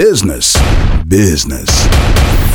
[0.00, 0.56] Business,
[1.08, 1.86] business,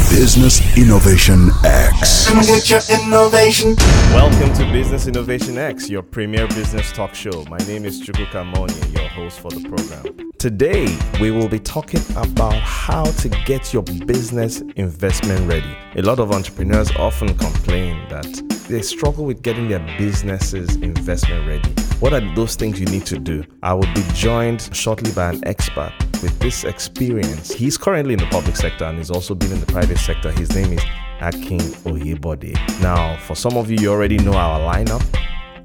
[0.10, 2.28] Business Innovation X.
[2.28, 3.76] Come get your innovation.
[4.16, 7.46] Welcome to Business Innovation X, your premier business talk show.
[7.48, 10.32] My name is Chukwuka Monye, your host for the program.
[10.46, 15.76] Today, we will be talking about how to get your business investment ready.
[15.96, 18.32] A lot of entrepreneurs often complain that
[18.70, 21.68] they struggle with getting their businesses investment ready.
[22.00, 23.44] What are those things you need to do?
[23.64, 25.92] I will be joined shortly by an expert
[26.22, 27.52] with this experience.
[27.52, 30.32] He's currently in the public sector and he's also been in the private sector.
[30.32, 30.84] His name is
[31.22, 32.54] Akin Oyebode.
[32.84, 35.04] Now, for some of you, you already know our lineup.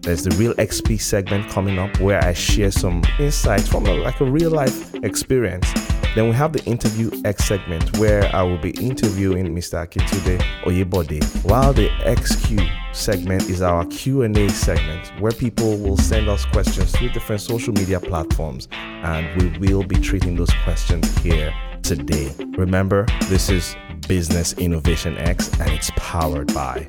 [0.03, 4.21] There's the Real XP segment coming up where I share some insights from a, like
[4.21, 5.71] a real life experience.
[6.15, 9.87] Then we have the interview X segment where I will be interviewing Mr.
[9.87, 16.47] Akintunde Oyebode, while the XQ segment is our Q&A segment where people will send us
[16.47, 22.35] questions through different social media platforms and we will be treating those questions here today.
[22.57, 23.77] Remember, this is
[24.09, 26.89] Business Innovation X and it's powered by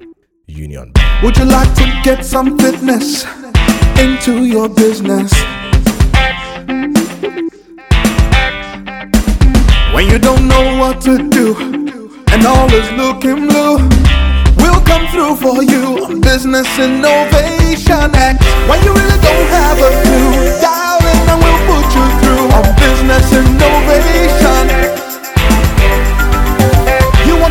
[0.52, 0.92] Union.
[1.24, 3.26] Would you like to get some fitness
[4.00, 5.32] into your business?
[9.94, 11.56] When you don't know what to do
[12.32, 13.78] and all is looking blue,
[14.58, 18.44] we'll come through for you on Business Innovation X.
[18.70, 22.66] When you really don't have a clue, dial in and we'll put you through on
[22.78, 25.01] Business Innovation.
[25.01, 25.01] You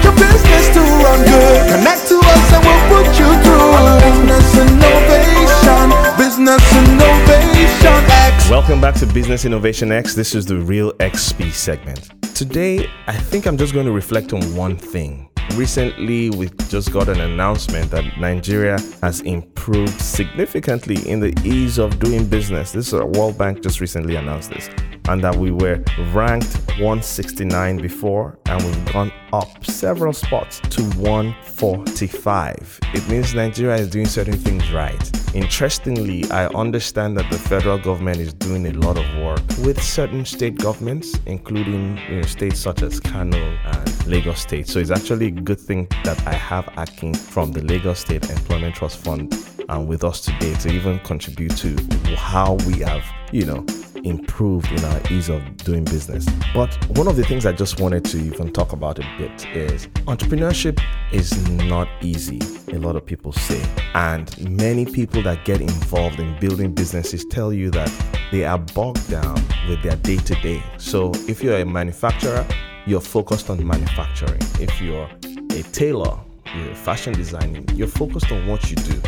[0.04, 1.60] your business to run good?
[1.76, 3.70] Connect to us and we'll put you through
[4.00, 5.88] Business Innovation.
[6.16, 8.50] Business Innovation X.
[8.50, 10.14] Welcome back to Business Innovation X.
[10.14, 12.10] This is the Real XP segment.
[12.34, 15.28] Today, I think I'm just going to reflect on one thing.
[15.54, 21.98] Recently, we just got an announcement that Nigeria has improved significantly in the ease of
[21.98, 22.72] doing business.
[22.72, 24.68] This is a World Bank just recently announced this,
[25.10, 32.78] and that we were ranked 169 before, and we've gone up several spots to 145.
[32.94, 35.10] It means Nigeria is doing certain things right.
[35.34, 40.24] Interestingly, I understand that the federal government is doing a lot of work with certain
[40.24, 44.68] state governments, including you know, states such as Kano and Lagos State.
[44.68, 48.76] So it's actually a good thing that I have Akin from the Lagos State Employment
[48.76, 49.32] Trust Fund
[49.70, 51.76] and with us today to even contribute to
[52.16, 53.64] how we have, you know,
[54.04, 56.26] improved in our ease of doing business.
[56.54, 59.86] But one of the things I just wanted to even talk about a bit is
[60.06, 60.80] entrepreneurship
[61.12, 62.40] is not easy,
[62.72, 63.62] a lot of people say.
[63.94, 67.92] And many people that get involved in building businesses tell you that
[68.32, 69.34] they are bogged down
[69.68, 70.62] with their day to day.
[70.78, 72.46] So if you're a manufacturer,
[72.86, 74.40] you're focused on manufacturing.
[74.58, 75.08] If you're
[75.50, 76.18] a tailor,
[76.56, 79.00] you're a fashion designing, you're focused on what you do.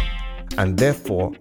[0.59, 1.33] And therefore,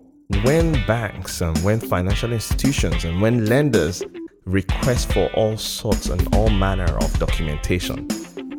[0.44, 4.04] when banks and when financial institutions and when lenders
[4.46, 8.08] request for all sorts and all manner of documentation,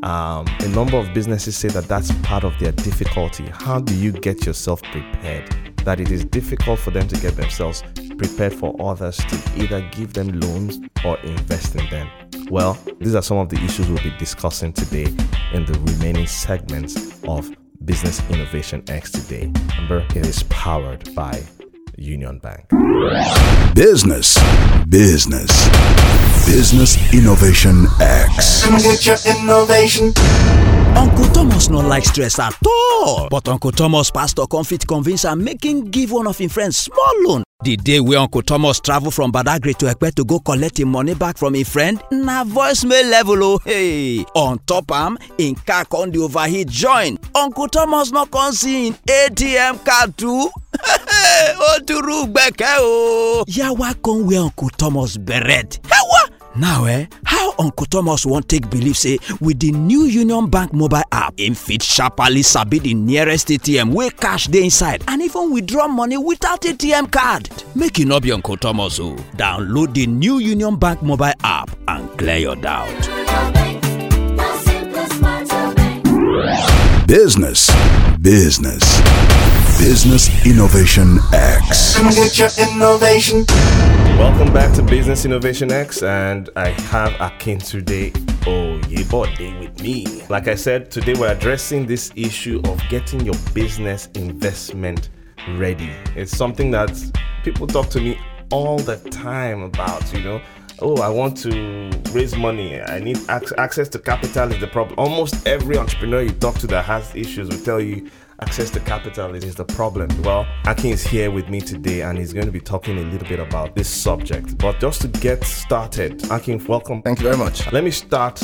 [0.02, 3.44] um, a number of businesses say that that's part of their difficulty.
[3.52, 5.48] How do you get yourself prepared?
[5.84, 7.82] That it is difficult for them to get themselves
[8.18, 12.08] prepared for others to either give them loans or invest in them.
[12.50, 15.06] Well, these are some of the issues we'll be discussing today
[15.52, 17.50] in the remaining segments of
[17.84, 19.52] Business Innovation X today.
[19.74, 21.42] Remember, it is powered by
[21.96, 22.68] Union Bank.
[23.74, 24.38] Business,
[24.88, 25.50] business,
[26.46, 28.64] Business Innovation X.
[28.64, 30.12] Come get your innovation.
[30.96, 33.28] uncle thomas no like stress at all.
[33.30, 36.76] But uncle thomas pastor come fit convince am make him give one of him friends
[36.76, 37.44] small loan.
[37.64, 41.14] The day wey uncle thomas travel from badagry to ekpe to go collect him money
[41.14, 44.24] back from him friend na voicemail level o hey.
[44.34, 47.18] On top am him car come dey overheat join.
[47.34, 48.94] Uncle thomas no come see him.
[49.06, 50.50] Atm card too
[51.68, 53.44] ó dúró gbẹ̀kẹ́ o.
[53.46, 55.80] yawa come wear uncle thomas beret.
[55.90, 56.28] Ewa!
[56.54, 61.02] Now eh, how Uncle Thomas wan take believe say with the new Union Bank mobile
[61.10, 65.88] app, im fit sharparly sabi the nearest ATM wey cash dey inside and even withdraw
[65.88, 67.48] money without ATM card.
[67.74, 72.06] Make you no be Uncle Thomas o, download the new Union Bank mobile app and
[72.18, 72.90] clear your doubt.
[77.06, 77.70] Business,
[78.20, 78.82] business,
[79.82, 81.96] Business Innovation X.
[81.96, 83.44] Come get your innovation.
[84.16, 88.12] Welcome back to Business Innovation X, and I have Akin today.
[88.46, 90.22] Oh, yeah, boy, day with me.
[90.28, 95.10] Like I said, today we're addressing this issue of getting your business investment
[95.56, 95.90] ready.
[96.14, 96.96] It's something that
[97.42, 98.20] people talk to me
[98.52, 100.40] all the time about, you know.
[100.80, 102.80] oh, I want to raise money.
[102.80, 104.98] I need ac- access to capital is the problem.
[104.98, 108.10] Almost every entrepreneur you talk to that has issues will tell you
[108.42, 110.08] access to capital is the problem.
[110.22, 113.28] Well, Akin is here with me today and he's going to be talking a little
[113.28, 114.58] bit about this subject.
[114.58, 117.02] But just to get started, Akin, welcome.
[117.02, 117.70] Thank you very much.
[117.70, 118.42] Let me start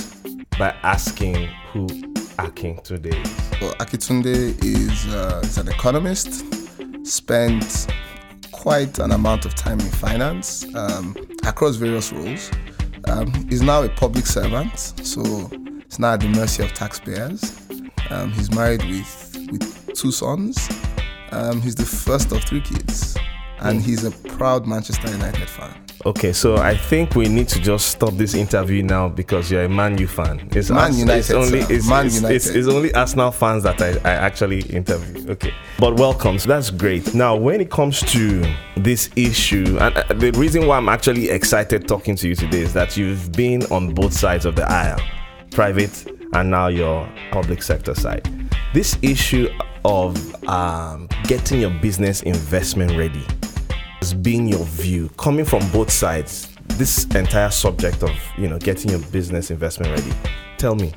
[0.56, 1.35] by asking
[1.73, 1.89] who
[2.39, 3.61] Akintunde is.
[3.61, 6.45] Well, Akintunde is, uh, is an economist,
[7.05, 7.89] spent
[8.53, 12.53] quite an amount of time in finance um, across various roles.
[13.09, 15.23] Um, he's now a public servant, so
[15.87, 17.59] he's now at the mercy of taxpayers.
[18.11, 20.69] Um, he's married with with two sons.
[21.33, 23.17] Um, he's the first of three kids,
[23.59, 25.75] and he's a proud Manchester United fan.
[26.06, 29.69] Okay, so I think we need to just stop this interview now because you're a
[29.69, 30.49] Man U fan.
[30.53, 32.37] It's Man Ars- United, It's only it's, Man it's, United.
[32.37, 35.33] It's, it's only Arsenal fans that I, I actually interview.
[35.33, 36.39] Okay, but welcome.
[36.39, 37.15] So that's great.
[37.15, 38.45] Now, when it comes to
[38.77, 42.73] this issue, and uh, the reason why I'm actually excited talking to you today is
[42.75, 45.00] that you've been on both sides of the aisle,
[45.50, 48.29] private and now your public sector side.
[48.73, 49.49] This issue
[49.88, 53.25] of um, getting your business investment ready.
[54.00, 55.08] Has been your view.
[55.17, 60.12] Coming from both sides this entire subject of you know getting your business investment ready.
[60.58, 60.93] Tell me.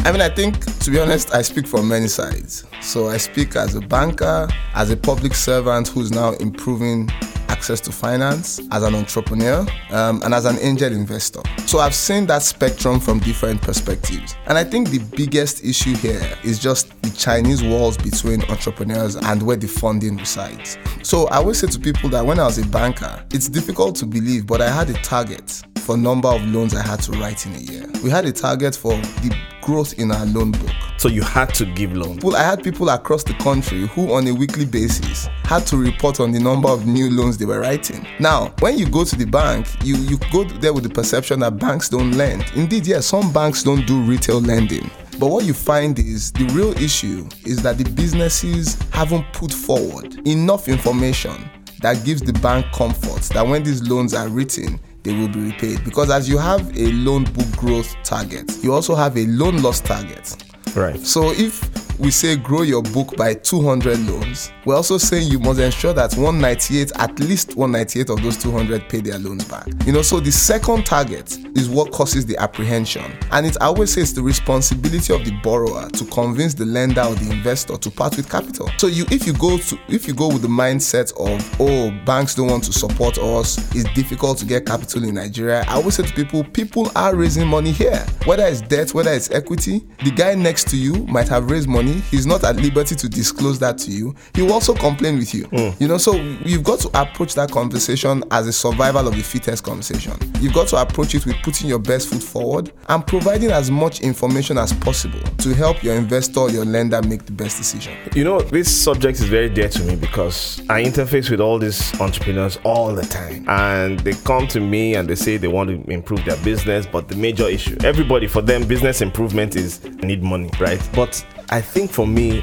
[0.00, 2.64] I mean, I think, to be honest, I speak from many sides.
[2.80, 7.08] So I speak as a banker, as a public servant who's now improving
[7.50, 11.42] access to finance, as an entrepreneur, um, and as an angel investor.
[11.66, 14.36] So I've seen that spectrum from different perspectives.
[14.46, 19.42] And I think the biggest issue here is just the Chinese walls between entrepreneurs and
[19.42, 20.78] where the funding resides.
[21.02, 24.06] So I always say to people that when I was a banker, it's difficult to
[24.06, 27.54] believe, but I had a target for number of loans I had to write in
[27.56, 27.84] a year.
[28.04, 30.70] We had a target for the growth in our loan book.
[30.98, 32.22] so you had to give loans?
[32.22, 36.20] Well, I had people across the country who, on a weekly basis, had to report
[36.20, 38.06] on the number of new loans they were writing.
[38.20, 41.58] Now, when you go to the bank, you, you go there with the perception that
[41.58, 42.44] banks don't lend.
[42.54, 44.88] Indeed, yes, some banks don't do retail lending.
[45.18, 50.24] But what you find is the real issue is that the businesses haven't put forward
[50.24, 51.50] enough information
[51.80, 55.84] that gives the bank comfort that when these loans are written, they will be repaid.
[55.84, 59.80] Because as you have a loan book growth target, you also have a loan loss
[59.80, 60.36] target.
[60.74, 65.38] right So if we say grow your book by 200 loans, we're also saying you
[65.38, 69.66] must ensure that 198, at least 198 of those 200 pay their loans back.
[69.84, 73.04] You know, so the second target is what causes the apprehension.
[73.32, 77.30] And it always says the responsibility of the borrower to convince the lender or the
[77.30, 78.70] investor to part with capital.
[78.78, 82.34] So you if you go to if you go with the mindset of oh banks
[82.34, 85.64] don't want to support us, it's difficult to get capital in Nigeria.
[85.68, 88.06] I always say to people, people are raising money here.
[88.24, 91.89] Whether it's debt, whether it's equity, the guy next to you might have raised money.
[92.10, 94.14] He's not at liberty to disclose that to you.
[94.34, 95.44] He will also complain with you.
[95.44, 95.80] Mm.
[95.80, 99.64] You know, so you've got to approach that conversation as a survival of the fittest
[99.64, 100.14] conversation.
[100.40, 104.00] You've got to approach it with putting your best foot forward and providing as much
[104.00, 107.96] information as possible to help your investor, your lender make the best decision.
[108.14, 111.98] you know this subject is very dear to me because i interface with all these
[112.00, 115.90] entrepreneurs all the time and they come to me and they say they want to
[115.90, 120.50] improve their business but the major issue everybody for them business improvement is need money
[120.60, 122.40] right but i think for me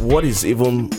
[0.00, 0.90] what is even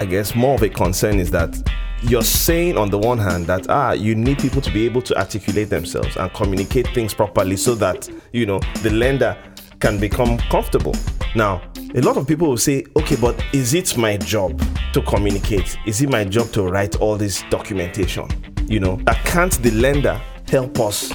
[0.00, 1.54] I guess more of a concern is that
[2.02, 5.18] you're saying on the one hand that ah you need people to be able to
[5.18, 9.36] articulate themselves and communicate things properly so that you know the lender
[9.78, 10.94] can become comfortable.
[11.34, 11.62] Now,
[11.94, 14.62] a lot of people will say, okay, but is it my job
[14.92, 15.76] to communicate?
[15.86, 18.26] Is it my job to write all this documentation?
[18.66, 21.12] You know, can't the lender help us?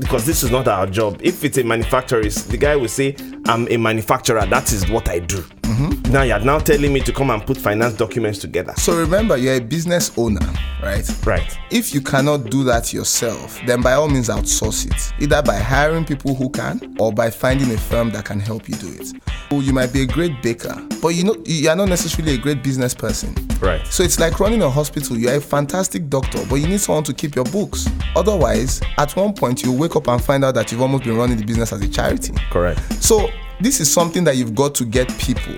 [0.00, 1.20] Because this is not our job.
[1.22, 5.20] If it's a manufacturer, the guy will say, I'm a manufacturer, that is what I
[5.20, 5.38] do.
[5.38, 6.03] Mm-hmm.
[6.14, 8.72] Now you're now telling me to come and put finance documents together.
[8.76, 10.46] So remember, you're a business owner,
[10.80, 11.04] right?
[11.26, 11.58] Right.
[11.72, 16.04] If you cannot do that yourself, then by all means outsource it, either by hiring
[16.04, 19.12] people who can or by finding a firm that can help you do it.
[19.50, 22.38] Oh, You might be a great baker, but you know you are not necessarily a
[22.38, 23.34] great business person.
[23.58, 23.84] Right.
[23.88, 25.18] So it's like running a hospital.
[25.18, 27.88] You're a fantastic doctor, but you need someone to keep your books.
[28.14, 31.38] Otherwise, at one point you'll wake up and find out that you've almost been running
[31.38, 32.34] the business as a charity.
[32.50, 33.02] Correct.
[33.02, 33.30] So
[33.60, 35.56] this is something that you've got to get people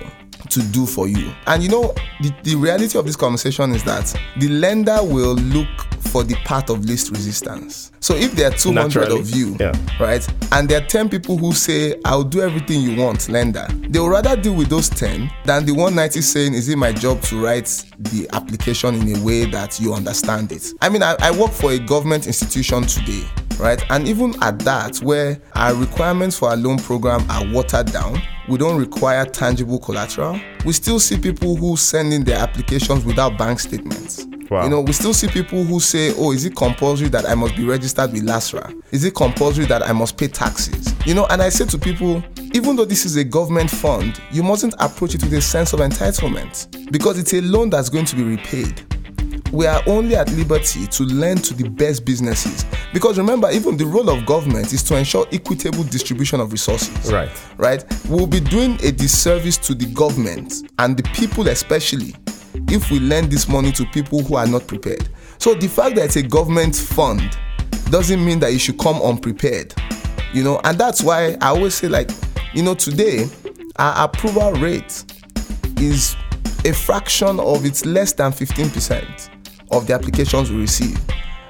[0.50, 1.32] to do for you.
[1.46, 5.68] And you know, the, the reality of this conversation is that the lender will look
[6.06, 7.92] for the path of least resistance.
[8.00, 9.72] So if there are 200 Naturally, of you, yeah.
[10.00, 13.98] right, and there are 10 people who say, I'll do everything you want, lender, they
[13.98, 17.42] will rather deal with those 10 than the 190 saying, Is it my job to
[17.42, 20.66] write the application in a way that you understand it?
[20.80, 23.24] I mean, I, I work for a government institution today
[23.58, 23.82] right?
[23.90, 28.58] And even at that, where our requirements for our loan program are watered down, we
[28.58, 30.38] don't require tangible collateral.
[30.64, 34.26] We still see people who send in their applications without bank statements.
[34.50, 34.64] Wow.
[34.64, 37.56] You know, we still see people who say, "Oh, is it compulsory that I must
[37.56, 38.72] be registered with LASRRA?
[38.92, 42.22] Is it compulsory that I must pay taxes?" You know, and I say to people,
[42.54, 45.80] even though this is a government fund, you mustn't approach it with a sense of
[45.80, 48.82] entitlement because it's a loan that's going to be repaid
[49.52, 52.64] we are only at liberty to lend to the best businesses.
[52.92, 57.12] Because remember even the role of government is to ensure equitable distribution of resources.
[57.12, 57.30] Right.
[57.56, 57.84] right?
[58.08, 62.14] We'll be doing a disservice to the government and the people especially
[62.68, 65.08] if we lend this money to people who are not prepared.
[65.38, 67.36] So the fact that it's a government fund
[67.90, 69.74] doesn't mean that you should come unprepared
[70.36, 70.60] you know?
[70.64, 72.10] And that's why i always say like
[72.52, 73.26] you know today
[73.76, 75.04] our approval rate
[75.78, 76.16] is
[76.64, 79.30] a fraction of it's less than 15%
[79.76, 80.98] of the applications we receive.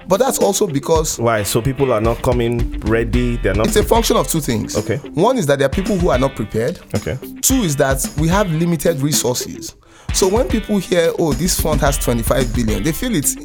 [0.09, 1.42] But that's also because Why?
[1.42, 3.37] So people are not coming ready.
[3.38, 3.68] They're not.
[3.68, 4.76] it's a function of two things.
[4.76, 4.99] Okay.
[5.14, 6.78] One is that there are people who are not prepared.
[6.95, 7.18] okay.
[7.40, 9.75] Two is that we have limited resources.
[10.14, 13.37] So when people hear, oh, this fund has 25 billion, they feel it's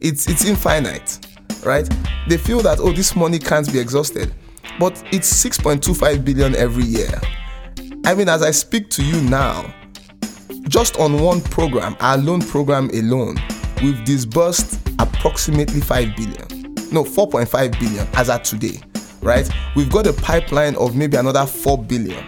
[0.00, 1.26] it's it's infinite,
[1.64, 1.88] right?
[2.28, 4.32] They feel that oh, this money can't be exhausted.
[4.78, 7.20] But it's 6.25 billion every year.
[8.04, 9.74] I mean, as I speak to you now,
[10.68, 13.36] just on one program, our loan program alone,
[13.82, 16.74] we've disbursed approximately 5 billion.
[16.90, 18.80] No, 4.5 billion as at today,
[19.20, 19.48] right?
[19.76, 22.24] We've got a pipeline of maybe another 4 billion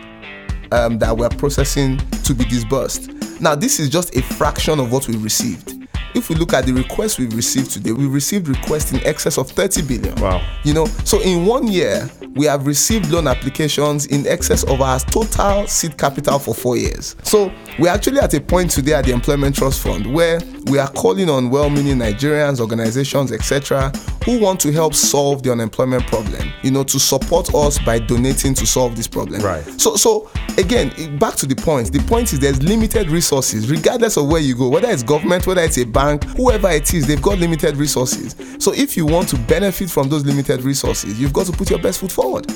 [0.72, 3.10] um, that we're processing to be disbursed.
[3.40, 5.79] Now, this is just a fraction of what we received.
[6.14, 9.50] If we look at the requests we've received today, we've received requests in excess of
[9.50, 10.14] 30 billion.
[10.16, 10.44] Wow.
[10.64, 14.98] You know, so in one year, we have received loan applications in excess of our
[15.00, 17.16] total seed capital for four years.
[17.22, 20.90] So we're actually at a point today at the Employment Trust Fund where we are
[20.90, 23.92] calling on well-meaning Nigerians, organizations, etc.,
[24.24, 26.52] who want to help solve the unemployment problem.
[26.62, 29.42] You know, to support us by donating to solve this problem.
[29.42, 29.64] Right.
[29.80, 31.92] So, so again, back to the point.
[31.92, 35.62] The point is there's limited resources, regardless of where you go, whether it's government, whether
[35.62, 38.36] it's a bank, whoever it is, they've got limited resources.
[38.58, 41.78] So, if you want to benefit from those limited resources, you've got to put your
[41.78, 42.46] best foot forward.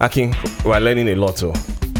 [0.00, 0.34] Akin,
[0.64, 1.36] we're learning a lot.
[1.36, 1.52] Too.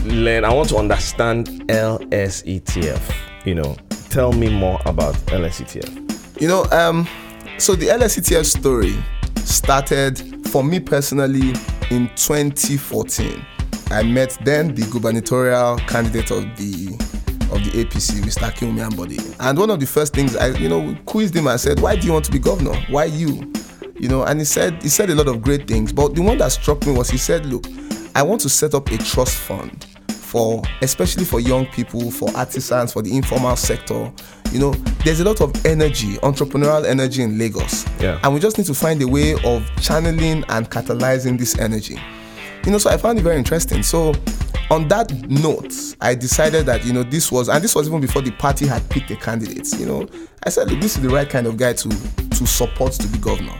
[0.05, 0.45] Learn.
[0.45, 3.01] I want to understand LSETF.
[3.45, 3.77] You know,
[4.11, 6.41] tell me more about LSETF.
[6.41, 7.09] You know, um,
[7.59, 8.95] so the LSETF story
[9.37, 11.55] started for me personally
[11.91, 13.45] in 2014.
[13.91, 16.95] I met then the gubernatorial candidate of the
[17.51, 18.53] of the APC, Mr.
[18.53, 19.37] Ambode.
[19.41, 22.07] And one of the first things I, you know, quizzed him and said, "Why do
[22.07, 22.75] you want to be governor?
[22.91, 23.53] Why you?"
[23.99, 26.39] You know, and he said he said a lot of great things, but the one
[26.39, 27.67] that struck me was he said, "Look,
[28.15, 29.87] I want to set up a trust fund
[30.29, 34.13] for especially for young people, for artisans, for the informal sector.
[34.53, 34.73] You know,
[35.05, 37.85] there's a lot of energy, entrepreneurial energy in Lagos.
[38.01, 38.19] Yeah.
[38.23, 41.99] And we just need to find a way of channeling and catalyzing this energy.
[42.65, 43.83] You know, so I found it very interesting.
[43.83, 44.15] So
[44.71, 48.23] on that note, I decided that, you know, this was and this was even before
[48.23, 50.09] the party had picked the candidates, You know,
[50.45, 53.19] I said, look, this is the right kind of guy to to support to be
[53.19, 53.59] governor.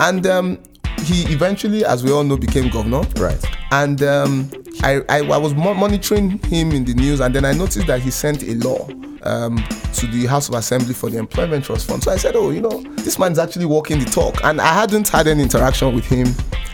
[0.00, 0.58] And um,
[1.02, 3.42] he eventually, as we all know, became governor Right.
[3.72, 4.50] and um,
[4.82, 8.00] I, I, I was mo- monitoring him in the news and then I noticed that
[8.00, 8.88] he sent a law
[9.22, 9.56] um,
[9.94, 12.02] to the House of Assembly for the Employment Trust Fund.
[12.04, 14.42] So I said, oh, you know, this man's actually walking the talk.
[14.44, 16.28] And I hadn't had any interaction with him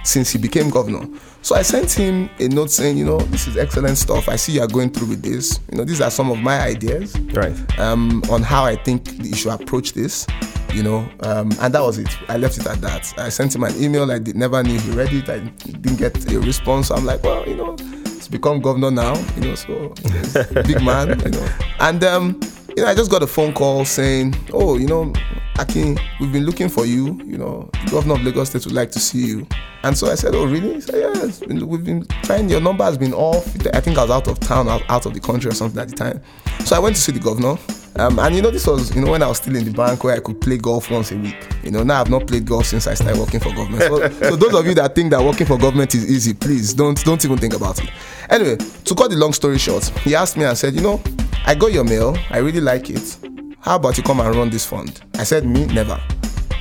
[0.04, 1.06] since he became governor.
[1.42, 4.28] So I sent him a note saying, you know, this is excellent stuff.
[4.28, 5.60] I see you are going through with this.
[5.70, 7.54] You know, these are some of my ideas Right.
[7.78, 10.26] um, on how I think you should approach this.
[10.72, 12.08] You know, um, and that was it.
[12.28, 13.14] I left it at that.
[13.16, 14.10] I sent him an email.
[14.10, 15.28] I did, never knew he read it.
[15.28, 16.88] I didn't get a response.
[16.88, 19.14] So I'm like, well, you know, he's become governor now.
[19.36, 21.20] You know, so he's a big man.
[21.20, 21.48] You know,
[21.80, 22.40] and um,
[22.76, 25.12] you know, I just got a phone call saying, oh, you know,
[25.58, 27.20] Akin, we've been looking for you.
[27.24, 29.46] You know, the governor of Lagos State would like to see you.
[29.84, 30.74] And so I said, oh, really?
[30.74, 32.48] He said, yeah, been- we've been trying.
[32.48, 33.46] Your number has been off.
[33.72, 35.88] I think I was out of town, out out of the country or something at
[35.88, 36.20] the time.
[36.64, 37.56] So I went to see the governor.
[37.96, 40.02] Um, and you know, this was, you know, when I was still in the bank
[40.02, 41.36] where I could play golf once a week.
[41.62, 43.82] You know, now I've not played golf since I started working for government.
[43.82, 47.02] So, so those of you that think that working for government is easy, please don't
[47.04, 47.90] don't even think about it.
[48.30, 51.00] Anyway, to cut the long story short, he asked me and said, you know,
[51.46, 52.16] I got your mail.
[52.30, 53.16] I really like it.
[53.64, 55.00] How about you come and run this fund?
[55.14, 55.98] I said, me, never.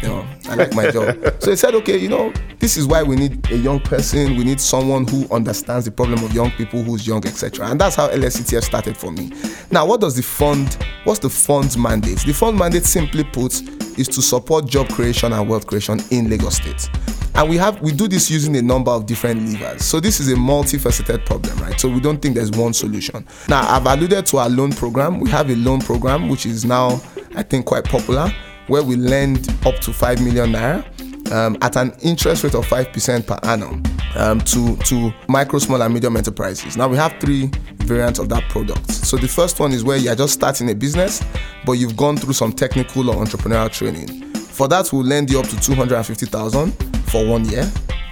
[0.01, 1.17] You know, I like my job.
[1.41, 4.38] So he said, okay, you know, this is why we need a young person.
[4.38, 7.67] We need someone who understands the problem of young people, who's young, etc.
[7.67, 9.33] And that's how LSETF started for me.
[9.69, 10.77] Now, what does the fund?
[11.03, 12.19] What's the fund's mandate?
[12.19, 13.53] The fund mandate, simply put,
[14.00, 16.89] is to support job creation and wealth creation in Lagos State.
[17.36, 19.84] And we have we do this using a number of different levers.
[19.84, 21.80] So this is a multifaceted problem, right?
[21.80, 23.25] So we don't think there's one solution.
[23.50, 25.20] Now I've alluded to our loan program.
[25.20, 27.02] We have a loan program which is now
[27.36, 28.32] I think quite popular,
[28.68, 30.86] where we lend up to five million naira
[31.32, 33.82] um, at an interest rate of five percent per annum.
[34.16, 36.78] um, to to micro, small, and medium enterprises.
[36.78, 38.92] Now we have three variants of that product.
[38.92, 41.24] So the first one is where you are just starting a business,
[41.66, 44.33] but you've gone through some technical or entrepreneurial training.
[44.53, 46.72] For that, we'll lend you up to two hundred and fifty thousand
[47.10, 47.69] for one year.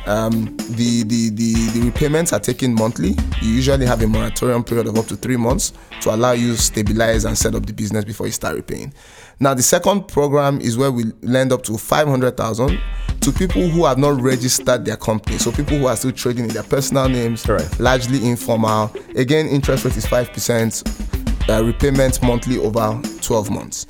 [0.08, 3.10] Um, the, the, the, the repayments are taken monthly.
[3.42, 6.62] You usually have a moratorium period of up to three months to allow you to
[6.62, 8.92] stabilize and set up the business before you start repaying.
[9.40, 12.80] Now, the second program is where we lend up to 500,000
[13.22, 15.38] to people who have not registered their company.
[15.38, 17.48] So people who are still trading in their personal names,
[17.80, 18.92] largely informal.
[19.16, 23.86] Again, interest rate is 5%, uh, repayment monthly over 12 months.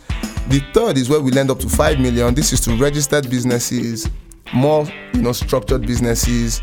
[0.48, 2.34] The third is where we lend up to 5 million.
[2.34, 4.10] This is to registered businesses,
[4.54, 6.62] more you know structured businesses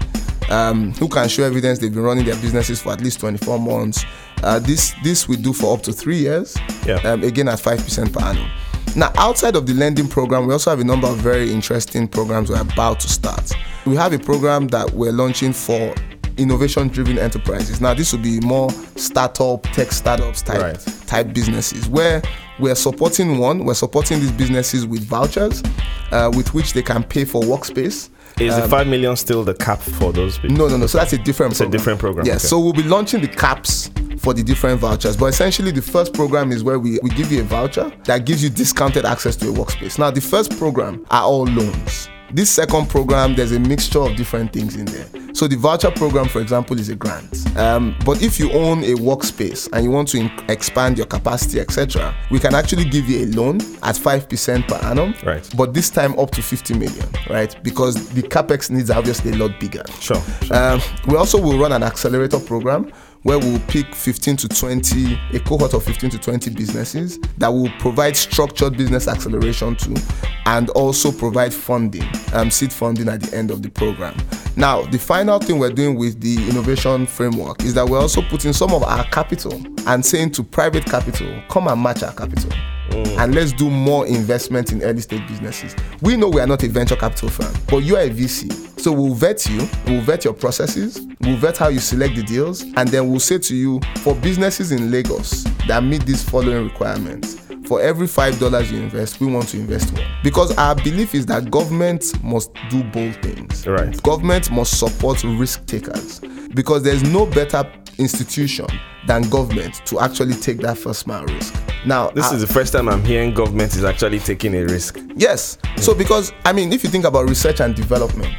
[0.51, 4.05] um, who can show evidence they've been running their businesses for at least 24 months.
[4.43, 6.57] Uh, this this we do for up to three years.
[6.87, 6.97] Yeah.
[7.05, 8.51] Um, again at five percent per annum.
[8.97, 12.51] Now, outside of the lending program, we also have a number of very interesting programs
[12.51, 13.53] we're about to start.
[13.85, 15.95] We have a program that we're launching for
[16.39, 17.81] innovation driven enterprises.
[17.81, 20.87] Now, this will be more startup, tech startups type, Right.
[21.07, 22.23] type businesses where
[22.59, 25.63] we're supporting one, we're supporting these businesses with vouchers
[26.11, 28.09] uh, with which they can pay for workspace.
[28.41, 30.57] Is the five million still the cap for those people?
[30.57, 30.87] No, no, no.
[30.87, 31.79] So that's a different It's a program.
[31.79, 32.37] different program, Yes.
[32.43, 32.49] okay.
[32.49, 35.17] So we'll be launching the caps for the different vouchers.
[35.17, 38.43] But essentially, the first program is where we, we give you a voucher that gives
[38.43, 39.99] you discounted access to a workspace.
[39.99, 42.09] Now, the first program are all loans.
[42.31, 45.07] This second program, there's a mixture of different things in there.
[45.35, 47.57] So the voucher program, for example, is a grant.
[47.57, 51.59] Um, but if you own a workspace and you want to in- expand your capacity,
[51.59, 55.15] etc., we can actually give you a loan at five percent per annum.
[55.25, 55.49] Right.
[55.57, 57.57] But this time up to 50 million, right?
[57.63, 59.85] Because the capex needs are obviously a lot bigger.
[60.01, 60.21] Sure.
[60.43, 60.57] sure.
[60.57, 62.93] Um, we also will run an accelerator program
[63.23, 67.71] where we'll pick 15 to 20, a cohort of 15 to 20 businesses that will
[67.79, 70.01] provide structured business acceleration to
[70.47, 74.17] and also provide funding, um, seed funding at the end of the program.
[74.57, 78.53] Now, the final thing we're doing with the innovation framework is that we're also putting
[78.53, 82.51] some of our capital and saying to private capital, come and match our capital
[82.91, 83.19] Mm.
[83.19, 85.75] and let's do more investment in early stage businesses.
[86.03, 88.51] We know we are not a venture capital firm, but you are a VC.
[88.81, 92.63] So we'll vet you, we'll vet your processes, we'll vet how you select the deals,
[92.63, 97.37] and then we'll say to you for businesses in Lagos that meet these following requirements.
[97.67, 100.03] For every five dollars you invest, we want to invest one.
[100.23, 103.67] Because our belief is that government must do bold things.
[103.67, 104.03] Right.
[104.03, 106.23] Government must support risk takers.
[106.55, 108.67] Because there's no better institution
[109.07, 111.55] than government to actually take that first mile risk.
[111.87, 114.99] Now, this I- is the first time I'm hearing government is actually taking a risk.
[115.17, 115.59] Yes.
[115.77, 118.35] So because I mean, if you think about research and development,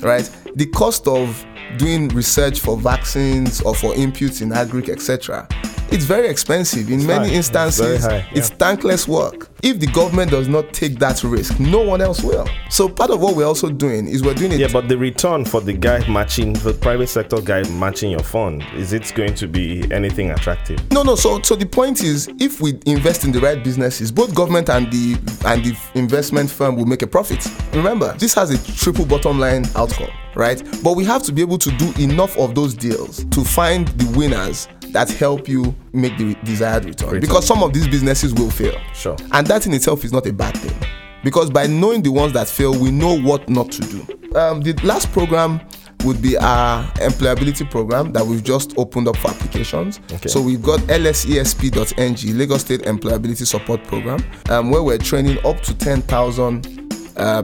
[0.00, 1.44] right, the cost of
[1.78, 5.46] doing research for vaccines or for inputs in agric, etc.,
[5.92, 6.90] it's very expensive.
[6.90, 7.34] In many high.
[7.34, 9.48] Instances, very high, it's thankless work.
[9.62, 12.48] If the government does not take that risk, no one else will.
[12.68, 14.58] So part of what we're also doing is we're doing it.
[14.58, 18.64] Yeah, but the return for the guy matching, the private sector guy matching your fund,
[18.74, 20.80] is it going to be anything attractive?
[20.90, 21.14] No, no.
[21.14, 24.90] So, so the point is, if we invest in the right businesses, both government and
[24.92, 27.46] the and the investment firm will make a profit.
[27.72, 30.62] Remember, this has a triple bottom line outcome, right?
[30.82, 34.18] But we have to be able to do enough of those deals to find the
[34.18, 37.20] winners that help you make the desired return.
[37.20, 38.78] Because some of these businesses will fail.
[38.94, 39.16] Sure.
[39.32, 40.76] And that in itself is not a bad thing.
[41.24, 44.38] Because by knowing the ones that fail, we know what not to do.
[44.38, 45.60] Um, the last program
[46.04, 50.00] would be our employability program that we've just opened up for applications.
[50.12, 50.28] Okay.
[50.28, 55.74] So we've got lsesp.ng, Lagos State Employability Support Program, um, where we're training up to
[55.74, 57.42] 10,000 uh,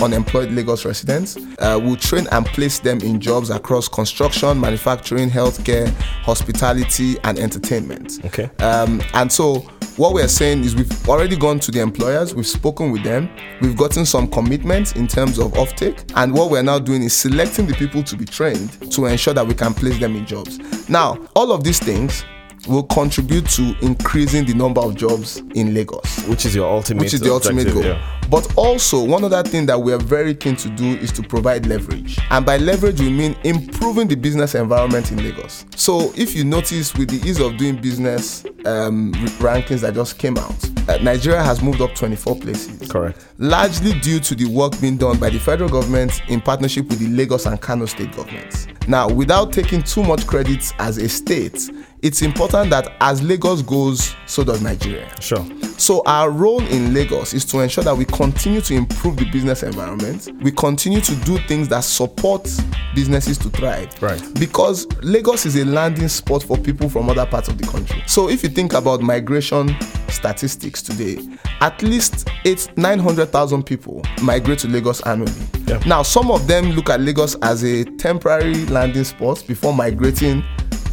[0.00, 1.36] unemployed Lagos residents.
[1.58, 5.88] Uh, we'll train and place them in jobs across construction, manufacturing, healthcare,
[6.22, 8.24] hospitality, and entertainment.
[8.24, 8.50] Okay.
[8.58, 9.66] Um, and so
[9.96, 13.28] what we're saying is we've already gone to the employers, we've spoken with them,
[13.60, 17.66] we've gotten some commitments in terms of offtake, and what we're now doing is selecting
[17.66, 20.58] the people to be trained to ensure that we can place them in jobs.
[20.88, 22.24] Now, all of these things
[22.68, 27.14] will contribute to increasing the number of jobs in Lagos Which is your ultimate which
[27.14, 27.84] is the ultimate goal.
[27.84, 28.18] yeah.
[28.30, 31.66] But also, one other thing that we are very keen to do is to provide
[31.66, 32.18] leverage.
[32.30, 35.66] And by leverage, we mean improving the business environment in Lagos.
[35.76, 40.38] So, if you notice with the ease of doing business um, rankings that just came
[40.38, 40.54] out,
[40.88, 42.90] uh, Nigeria has moved up 24 places.
[42.90, 43.22] Correct.
[43.36, 47.08] Largely due to the work being done by the federal government in partnership with the
[47.08, 48.66] Lagos and Kano state governments.
[48.88, 51.70] Now, without taking too much credit as a state,
[52.02, 55.08] it's important that as Lagos goes, so does Nigeria.
[55.20, 55.46] Sure.
[55.78, 59.62] So our role in Lagos is to ensure that we continue to improve the business
[59.62, 60.28] environment.
[60.42, 62.50] We continue to do things that support
[62.96, 64.02] businesses to thrive.
[64.02, 64.20] Right.
[64.34, 68.02] Because Lagos is a landing spot for people from other parts of the country.
[68.08, 69.76] So if you think about migration
[70.08, 71.18] statistics today,
[71.60, 75.32] at least eight, 900,000 people migrate to Lagos annually.
[75.66, 75.80] Yeah.
[75.86, 80.42] Now, some of them look at Lagos as a temporary landing spot before migrating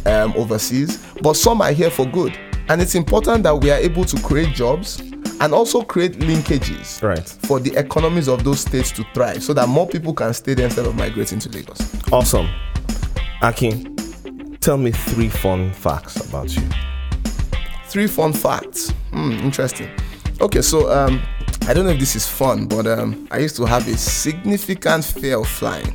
[0.06, 2.38] um, overseas, but some are here for good.
[2.68, 5.00] And it's important that we are able to create jobs
[5.40, 7.26] and also create linkages Right.
[7.28, 10.66] for the economies of those states to thrive so that more people can stay there
[10.66, 11.80] instead of migrating to Lagos.
[12.12, 12.48] Awesome.
[13.42, 13.96] Akin,
[14.60, 16.62] tell me three fun facts about you.
[17.86, 18.90] Three fun facts.
[19.10, 19.88] Hmm, interesting.
[20.40, 21.20] Okay, so um,
[21.66, 25.04] I don't know if this is fun, but um, I used to have a significant
[25.04, 25.92] fear of flying.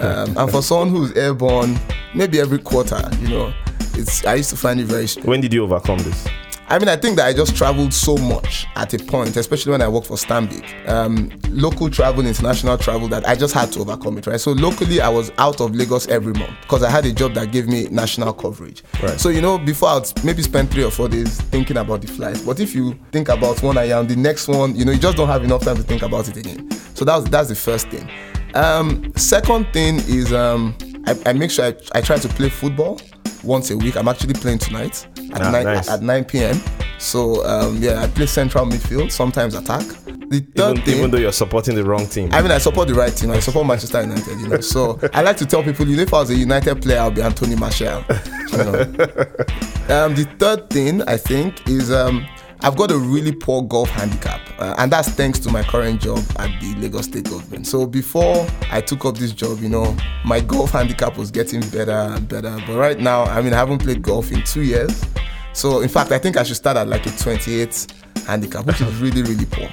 [0.00, 1.78] Um, and for someone who's airborne,
[2.14, 3.54] maybe every quarter, you know,
[3.94, 5.06] it's I used to find it very.
[5.24, 6.26] When did you overcome this?
[6.68, 9.82] I mean, I think that I just traveled so much at a point, especially when
[9.82, 10.88] I worked for Stanbic.
[10.88, 14.40] Um, local travel, international travel, that I just had to overcome it, right?
[14.40, 17.52] So locally, I was out of Lagos every month because I had a job that
[17.52, 18.82] gave me national coverage.
[19.00, 19.20] Right.
[19.20, 22.42] So you know, before I'd maybe spend three or four days thinking about the flight.
[22.44, 25.16] but if you think about one I am, the next one, you know, you just
[25.16, 26.68] don't have enough time to think about it again.
[26.94, 28.10] So that's that's the first thing.
[28.54, 30.74] Um, second thing is um,
[31.06, 33.00] I, I make sure I, I try to play football
[33.42, 33.96] once a week.
[33.96, 35.88] I'm actually playing tonight at, Ah, 9, nice.
[35.90, 36.60] at 9 p.m.
[36.98, 39.84] So um, yeah, I play central midfield, sometimes attack.
[40.28, 42.30] The third Even, thing, even though you're supporting the wrong team.
[42.32, 43.30] I mean, I support the right team.
[43.30, 44.60] I support Manchester United, you know.
[44.60, 47.12] So I like to tell people, you know, if I was a United player, I'll
[47.12, 48.02] be Anthony Martial.
[48.50, 48.72] You know.
[49.88, 52.26] um, the third thing I think is um,
[52.60, 56.18] I've got a really poor golf handicap, uh, and that's thanks to my current job
[56.38, 57.66] at the Lagos State Government.
[57.66, 61.92] So before I took up this job, you know, my golf handicap was getting better
[61.92, 62.56] and better.
[62.66, 65.04] But right now, I mean, I haven't played golf in two years.
[65.52, 67.86] So in fact, I think I should start at like a 28
[68.26, 69.68] handicap, which is really, really poor.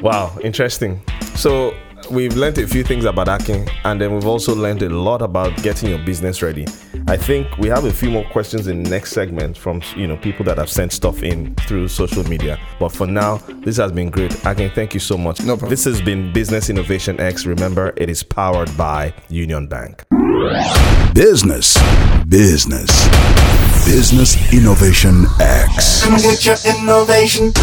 [0.00, 1.02] Wow, interesting.
[1.36, 1.74] So
[2.10, 5.56] we've learned a few things about hacking, and then we've also learned a lot about
[5.62, 6.66] getting your business ready.
[7.06, 10.16] I think we have a few more questions in the next segment from you know
[10.16, 12.58] people that have sent stuff in through social media.
[12.78, 14.32] But for now, this has been great.
[14.46, 15.40] Akin, thank you so much.
[15.40, 15.68] No problem.
[15.68, 17.44] This has been Business Innovation X.
[17.44, 20.02] Remember, it is powered by Union Bank.
[21.12, 21.76] Business,
[22.26, 22.88] business,
[23.84, 26.06] business innovation X.
[26.22, 27.52] Get your innovation.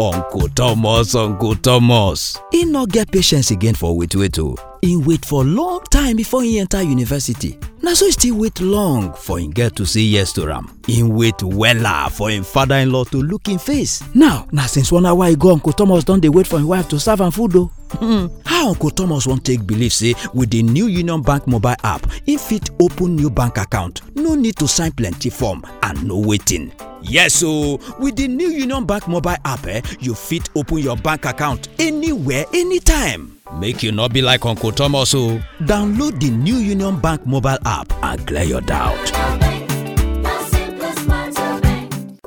[0.00, 5.24] uncle thomas uncle thomas e no get patience again for wait wait o e wait
[5.24, 7.58] for long time before e enter university.
[7.82, 11.02] Na so e still wait long for im girl to say yes to am e
[11.02, 14.02] wait wella for im father-in-law to look im face.
[14.14, 16.98] Now na since one hour ago uncle thomas don dey wait for im wife to
[17.00, 20.86] serve am food o Hmm, how uncle thomas wan take believe say with di new
[20.86, 24.02] union bank mobile app im fit open new bank account?
[24.16, 26.72] No need to sign plenty form and no waiting.
[27.02, 31.24] Yes o, with the new Union Bank mobile app eh, you fit open your bank
[31.24, 33.39] account anywhere anytime.
[33.58, 35.40] Make you not be like Uncle Thomas o.
[35.60, 39.49] Download the new Union Bank mobile app and clear your doubt.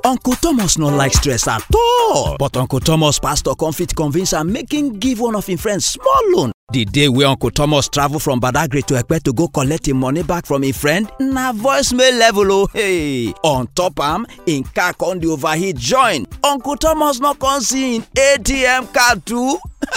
[0.05, 4.51] Uncle Thomas no like stress at all, but Uncle Thomas pastor come fit convince am
[4.51, 6.51] make him give one of him friends small loan.
[6.73, 10.21] The day wey Uncle Thomas travel from Badagry to Ekpe to go collect him money
[10.23, 12.67] back from him friend, na voicemail level o.
[12.73, 16.25] Hey, on top am, him car come dey overheat join.
[16.43, 19.57] Uncle Thomas no come see him ATM card too.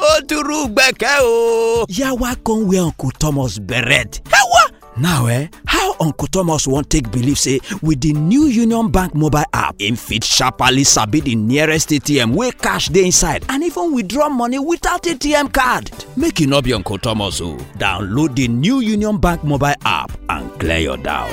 [0.00, 1.84] ó dúró gbẹ̀kẹ́ o.
[1.88, 4.20] Yawa come wear Uncle Thomas beret.
[4.30, 4.75] Hewa!
[4.98, 9.44] Now eh, how Uncle Thomas wan take believe say with the new Union Bank mobile
[9.52, 14.28] app, im fit sharparly sabi the nearest ATM wey cash dey inside and even withdraw
[14.28, 15.90] money without ATM card.
[16.16, 17.56] Make you no be Uncle Thomas o.
[17.78, 21.30] Download the new Union Bank mobile app and clear your doubt.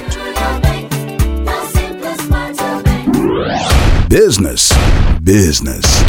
[4.10, 4.72] Business,
[5.24, 6.04] business,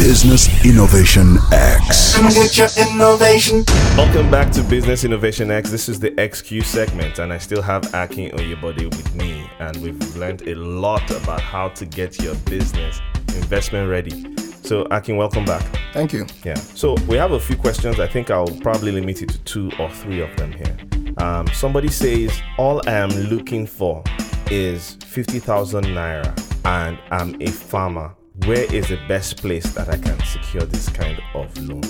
[0.00, 2.16] business innovation X.
[2.34, 3.64] Get your innovation.
[3.98, 5.70] Welcome back to Business Innovation X.
[5.70, 10.16] This is the XQ segment, and I still have Akin Oyebode with me, and we've
[10.16, 12.98] learned a lot about how to get your business
[13.36, 14.34] investment ready.
[14.62, 15.62] So, Akin, welcome back.
[15.92, 16.26] Thank you.
[16.44, 16.54] Yeah.
[16.54, 18.00] So we have a few questions.
[18.00, 20.78] I think I'll probably limit it to two or three of them here.
[21.18, 24.02] Um, somebody says, All I am looking for
[24.50, 28.14] is 50,000 naira and I'm a farmer.
[28.46, 31.82] Where is the best place that I can secure this kind of loan?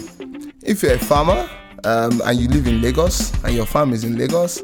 [0.63, 1.49] If you're a farmer
[1.85, 4.63] um, and you live in Lagos and your farm is in Lagos,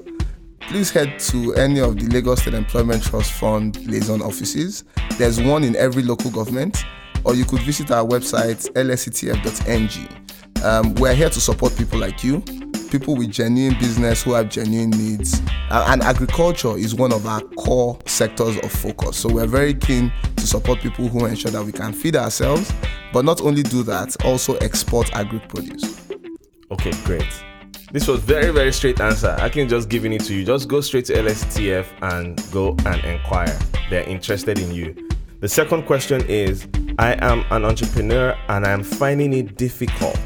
[0.60, 4.84] please head to any of the Lagos State Employment Trust Fund liaison offices.
[5.16, 6.84] There's one in every local government,
[7.24, 10.64] or you could visit our website lsetf.ng.
[10.64, 12.42] Um, we're here to support people like you.
[12.90, 15.40] people with genuine business who have genuine needs.
[15.70, 19.16] And agriculture is one of our core sectors of focus.
[19.18, 20.12] So we're very keen
[20.46, 22.72] to support people who ensure that we can feed ourselves,
[23.12, 26.08] but not only do that, also export agri produce.
[26.70, 27.26] Okay, great.
[27.92, 29.34] This was very, very straight answer.
[29.38, 30.44] I can just giving it to you.
[30.44, 33.58] Just go straight to LSTF and go and inquire.
[33.90, 35.08] They're interested in you.
[35.40, 36.66] The second question is
[36.98, 40.18] I am an entrepreneur and I am finding it difficult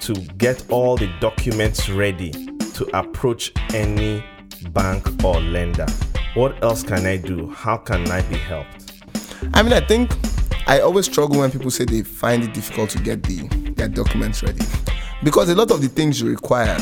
[0.00, 2.30] to get all the documents ready
[2.74, 4.24] to approach any
[4.70, 5.86] bank or lender.
[6.34, 7.50] What else can I do?
[7.50, 8.87] How can I be helped?
[9.54, 10.10] I mean, I think
[10.66, 13.46] I always struggle when people say they find it difficult to get the
[13.76, 14.64] their documents ready
[15.22, 16.76] because a lot of the things you require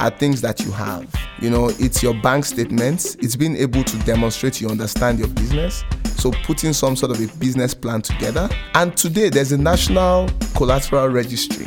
[0.00, 1.12] are things that you have.
[1.40, 5.84] You know, it's your bank statements, it's being able to demonstrate you understand your business.
[6.16, 8.48] So, putting some sort of a business plan together.
[8.74, 11.66] And today, there's a national collateral registry,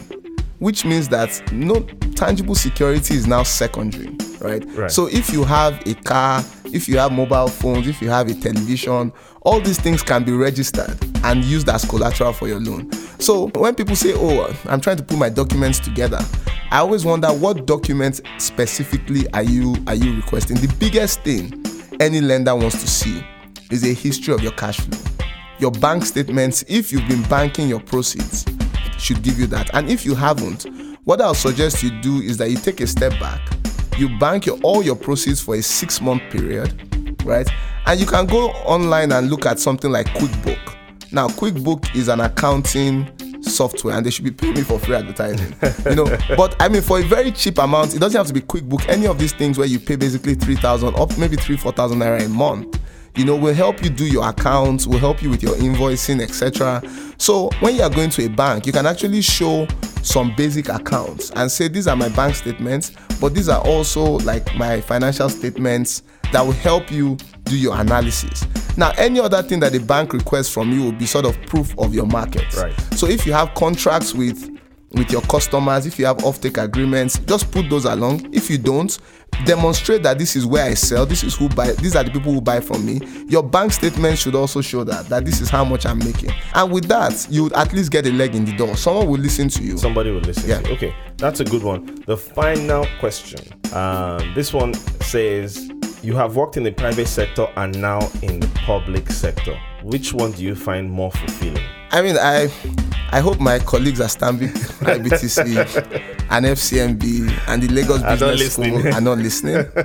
[0.59, 1.79] which means that no
[2.15, 4.63] tangible security is now secondary, right?
[4.75, 4.91] Right.
[4.91, 8.33] So, if you have a car, if you have mobile phones, if you have a
[8.33, 12.91] television, all these things can be registered and used as collateral for your loan.
[13.19, 16.19] So when people say, "Oh, I'm trying to put my documents together,"
[16.71, 20.57] I always wonder what documents specifically are you are you requesting?
[20.57, 21.63] The biggest thing
[21.99, 23.23] any lender wants to see
[23.69, 24.99] is a history of your cash flow.
[25.59, 28.45] Your bank statements, if you've been banking your proceeds,
[28.97, 29.69] should give you that.
[29.73, 30.65] And if you haven't,
[31.03, 33.41] what I'll suggest you do is that you take a step back,
[33.97, 37.47] you bank your, all your proceeds for a six month period, right?
[37.85, 41.11] And you can go online and look at something like QuickBook.
[41.11, 43.09] Now, QuickBook is an accounting
[43.41, 45.53] software and they should be paying me for free advertising.
[45.89, 46.05] you know,
[46.37, 48.87] but I mean for a very cheap amount, it doesn't have to be QuickBook.
[48.87, 52.29] Any of these things where you pay basically 3,000 up maybe 3 4,000 naira a
[52.29, 52.79] month
[53.15, 56.81] you know will help you do your accounts will help you with your invoicing etc
[57.17, 59.67] so when you are going to a bank you can actually show
[60.03, 64.53] some basic accounts and say these are my bank statements but these are also like
[64.55, 68.45] my financial statements that will help you do your analysis.
[68.77, 71.77] Now any other thing that the bank requests from you will be sort of proof
[71.79, 72.53] of your market.
[72.55, 72.73] Right.
[72.95, 74.49] so if you have contracts with
[74.91, 78.33] with your customers if you have offtake agreements just put those along.
[78.33, 78.97] If you don't
[79.45, 82.31] demonstrate that this is where i sell this is who buy these are the people
[82.33, 85.63] who buy from me your bank statement should also show that that this is how
[85.63, 88.55] much i'm making and with that you would at least get a leg in the
[88.55, 90.49] door someone will listen to you Somebody will listen.
[90.49, 90.61] Yeah.
[90.61, 90.75] to you.
[90.75, 92.01] Okay, that's a good one.
[92.05, 93.39] The final question.
[93.73, 95.69] Um, this one says
[96.01, 99.59] you have worked in the private sector and now in the public sector.
[99.83, 101.63] Which one do you find more fulfilling?
[101.91, 102.49] I mean, I
[103.11, 108.87] I hope my colleagues at Stanbic, IBTC, and FCMB, and the Lagos not Business School
[108.93, 109.65] are not listening.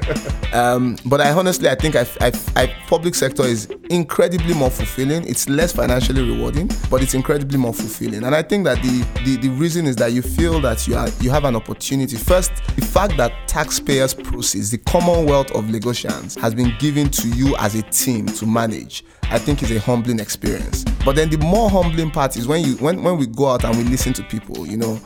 [0.51, 5.27] Um, but I honestly, I think I, I, I, public sector is incredibly more fulfilling.
[5.27, 8.25] It's less financially rewarding, but it's incredibly more fulfilling.
[8.25, 11.09] And I think that the, the, the reason is that you feel that you are
[11.21, 12.17] you have an opportunity.
[12.17, 17.57] First, the fact that taxpayers' proceeds, the Commonwealth of Lagosians, has been given to you
[17.57, 19.05] as a team to manage.
[19.31, 20.85] I think is a humbling experience.
[21.05, 23.77] But then the more humbling part is when you when, when we go out and
[23.77, 24.99] we listen to people, you know.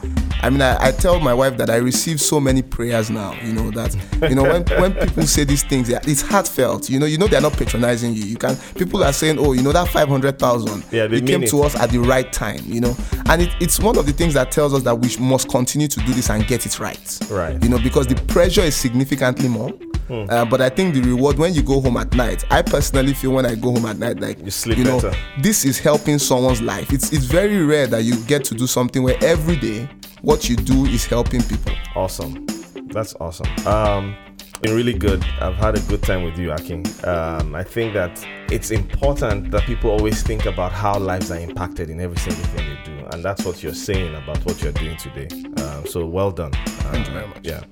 [0.42, 3.52] I mean I, I tell my wife that I receive so many prayers now, you
[3.52, 3.94] know, that
[4.28, 6.88] you know when, when people say these things, it's heartfelt.
[6.90, 8.22] You know, you know they're not patronizing you.
[8.24, 11.26] You can people are saying, Oh, you know, that five hundred thousand Yeah, they it
[11.26, 12.96] came mean to us at the right time, you know.
[13.26, 16.00] And it, it's one of the things that tells us that we must continue to
[16.00, 17.18] do this and get it right.
[17.30, 17.62] Right.
[17.62, 19.70] You know, because the pressure is significantly more.
[20.08, 20.24] Hmm.
[20.28, 23.30] Uh, but I think the reward when you go home at night, I personally feel
[23.32, 25.16] when I go home at night, like You sleep know, better.
[25.40, 26.92] this is helping someone's life.
[26.92, 29.88] It's it's very rare that you get to do something where every day
[30.22, 31.72] what you do is helping people.
[31.94, 32.46] Awesome.
[32.86, 33.48] That's awesome.
[33.66, 34.16] Um,
[34.62, 35.24] been really good.
[35.40, 36.84] I've had a good time with you, Akin.
[37.04, 41.90] Um, I think that it's important that people always think about how lives are impacted
[41.90, 44.96] in every single thing they do, and that's what you're saying about what you're doing
[44.96, 45.28] today.
[45.62, 46.52] Um, so well done.
[46.52, 47.40] Thank you very much.
[47.42, 47.64] Yeah.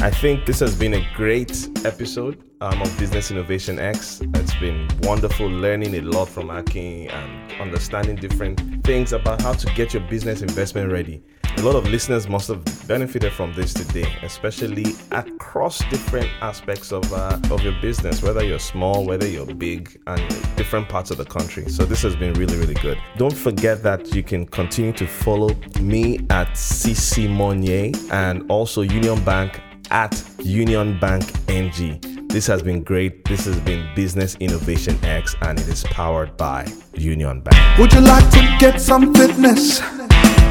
[0.00, 4.22] I think this has been a great episode um, of Business Innovation X.
[4.34, 9.66] It's been wonderful learning a lot from Akin and understanding different things about how to
[9.74, 11.22] get your business investment ready.
[11.58, 17.12] A lot of listeners must have benefited from this today, especially across different aspects of
[17.12, 21.24] uh, of your business, whether you're small, whether you're big, and different parts of the
[21.24, 21.68] country.
[21.68, 22.98] So this has been really, really good.
[23.18, 25.50] Don't forget that you can continue to follow
[25.80, 32.13] me at CC Monye and also Union Bank at Union Bank NG.
[32.34, 33.24] This has been great.
[33.26, 37.78] This has been Business Innovation X, and it is powered by Union Bank.
[37.78, 39.80] Would you like to get some fitness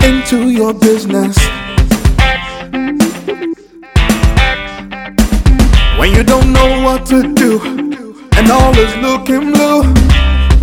[0.01, 1.37] into your business?
[5.99, 7.59] When you don't know what to do
[8.31, 9.83] and all is looking blue,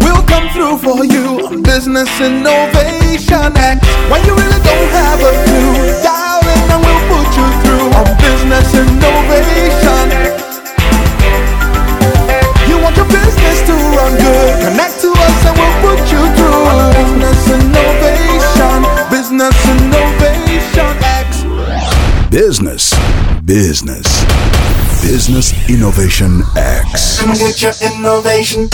[0.00, 3.86] we'll come through for you on Business Innovation X.
[4.08, 8.08] When you really don't have a clue, dial in and we'll put you through on
[8.24, 10.49] business innovation.
[10.49, 10.49] You
[12.90, 14.70] want your business to run good?
[14.70, 18.82] Connect to us and we'll put you through business innovation.
[19.10, 21.44] Business innovation X.
[22.30, 22.94] Business,
[23.44, 24.24] business,
[25.02, 27.20] business innovation X.
[27.20, 28.68] Come get your innovation.